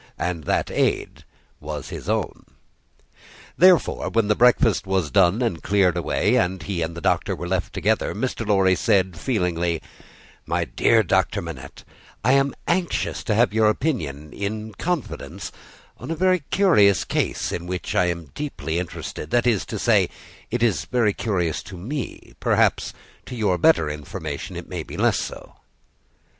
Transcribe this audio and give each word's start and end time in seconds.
And 0.17 0.45
that 0.45 0.71
aid 0.71 1.25
was 1.59 1.89
his 1.89 2.09
own. 2.09 2.45
Therefore, 3.55 4.09
when 4.09 4.29
the 4.29 4.35
breakfast 4.35 4.87
was 4.87 5.11
done 5.11 5.43
and 5.43 5.61
cleared 5.61 5.95
away, 5.95 6.37
and 6.37 6.63
he 6.63 6.81
and 6.81 6.97
the 6.97 7.01
Doctor 7.01 7.35
were 7.35 7.47
left 7.47 7.71
together, 7.71 8.15
Mr. 8.15 8.43
Lorry 8.43 8.73
said, 8.73 9.15
feelingly: 9.15 9.79
"My 10.47 10.65
dear 10.65 11.05
Manette, 11.39 11.83
I 12.23 12.31
am 12.33 12.55
anxious 12.67 13.23
to 13.25 13.35
have 13.35 13.53
your 13.53 13.69
opinion, 13.69 14.33
in 14.33 14.73
confidence, 14.73 15.51
on 15.99 16.09
a 16.09 16.15
very 16.15 16.39
curious 16.49 17.03
case 17.03 17.51
in 17.51 17.67
which 17.67 17.93
I 17.93 18.05
am 18.05 18.31
deeply 18.33 18.79
interested; 18.79 19.29
that 19.29 19.45
is 19.45 19.67
to 19.67 19.77
say, 19.77 20.09
it 20.49 20.63
is 20.63 20.85
very 20.85 21.13
curious 21.13 21.61
to 21.61 21.77
me; 21.77 22.33
perhaps, 22.39 22.91
to 23.27 23.35
your 23.35 23.59
better 23.59 23.87
information 23.87 24.55
it 24.55 24.67
may 24.67 24.81
be 24.81 24.97
less 24.97 25.19
so." 25.19 25.57